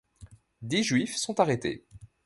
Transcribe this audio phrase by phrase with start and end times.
[0.63, 1.85] Dix Juifs sont arrêtés.